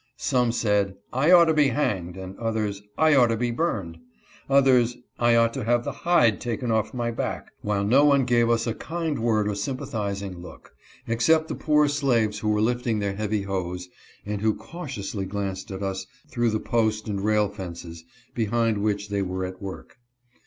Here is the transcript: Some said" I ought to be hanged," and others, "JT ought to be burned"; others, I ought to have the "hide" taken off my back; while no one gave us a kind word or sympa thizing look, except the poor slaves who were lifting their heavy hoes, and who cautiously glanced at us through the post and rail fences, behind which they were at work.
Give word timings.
Some 0.17 0.51
said" 0.51 0.95
I 1.23 1.29
ought 1.29 1.45
to 1.45 1.53
be 1.53 1.67
hanged," 1.67 2.17
and 2.17 2.35
others, 2.39 2.81
"JT 2.97 3.19
ought 3.19 3.27
to 3.27 3.37
be 3.37 3.51
burned"; 3.51 3.99
others, 4.49 4.97
I 5.19 5.35
ought 5.35 5.53
to 5.53 5.63
have 5.63 5.83
the 5.83 5.91
"hide" 5.91 6.41
taken 6.41 6.71
off 6.71 6.91
my 6.91 7.11
back; 7.11 7.51
while 7.61 7.83
no 7.85 8.03
one 8.03 8.25
gave 8.25 8.49
us 8.49 8.65
a 8.65 8.73
kind 8.73 9.19
word 9.19 9.47
or 9.47 9.51
sympa 9.51 9.87
thizing 9.87 10.41
look, 10.41 10.73
except 11.05 11.49
the 11.49 11.53
poor 11.55 11.87
slaves 11.87 12.39
who 12.39 12.49
were 12.49 12.61
lifting 12.61 12.97
their 12.97 13.13
heavy 13.15 13.43
hoes, 13.43 13.89
and 14.25 14.41
who 14.41 14.55
cautiously 14.55 15.25
glanced 15.27 15.69
at 15.69 15.83
us 15.83 16.07
through 16.29 16.49
the 16.49 16.59
post 16.59 17.07
and 17.07 17.21
rail 17.23 17.47
fences, 17.47 18.03
behind 18.33 18.79
which 18.79 19.09
they 19.09 19.21
were 19.21 19.45
at 19.45 19.61
work. 19.61 19.99